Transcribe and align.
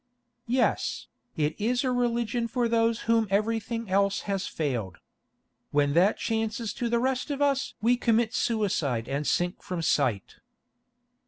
"Yes, 0.47 1.09
it 1.37 1.53
is 1.61 1.83
a 1.83 1.91
religion 1.91 2.47
for 2.47 2.67
those 2.67 3.01
whom 3.01 3.27
everything 3.29 3.87
else 3.87 4.21
has 4.21 4.47
failed. 4.47 4.97
When 5.69 5.93
that 5.93 6.17
chances 6.17 6.73
to 6.73 6.89
the 6.89 6.97
rest 6.97 7.29
of 7.29 7.39
us 7.39 7.75
we 7.83 7.97
commit 7.97 8.33
suicide 8.33 9.07
and 9.07 9.27
sink 9.27 9.61
from 9.61 9.83
sight." 9.83 10.37